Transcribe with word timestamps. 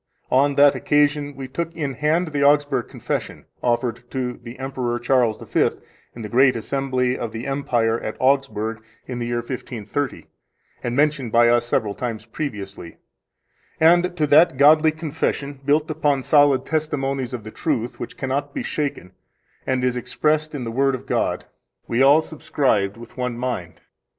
On 0.31 0.55
that 0.55 0.73
occasion 0.73 1.35
we 1.35 1.47
took 1.47 1.75
in 1.75 1.93
hand 1.93 2.29
the 2.29 2.43
Augsburg 2.43 2.87
Confession, 2.87 3.45
offered 3.61 4.03
to 4.09 4.39
the 4.41 4.57
Emperor 4.57 4.97
Charles 4.97 5.39
V 5.39 5.69
in 6.15 6.23
the 6.23 6.27
great 6.27 6.55
assembly 6.55 7.15
of 7.15 7.31
the 7.31 7.45
Empire 7.45 7.99
at 7.99 8.17
Augsburg 8.19 8.81
in 9.05 9.19
the 9.19 9.27
year 9.27 9.41
1530, 9.41 10.25
and 10.83 10.95
mentioned 10.95 11.31
by 11.31 11.49
us 11.49 11.67
several 11.67 11.93
times 11.93 12.25
previously, 12.25 12.97
and 13.79 14.17
to 14.17 14.25
that 14.25 14.57
godly 14.57 14.91
confession, 14.91 15.59
built 15.63 15.91
upon 15.91 16.23
solid 16.23 16.65
testimonies 16.65 17.31
of 17.31 17.43
the 17.43 17.51
truth, 17.51 17.99
which 17.99 18.17
cannot 18.17 18.55
be 18.55 18.63
shaken, 18.63 19.11
and 19.67 19.83
is 19.83 19.95
expressed 19.95 20.55
in 20.55 20.63
the 20.63 20.71
Word 20.71 20.95
of 20.95 21.05
God, 21.05 21.45
we 21.87 22.01
all 22.01 22.21
subscribed 22.21 22.97
with 22.97 23.17
one 23.17 23.37
mind. 23.37 23.81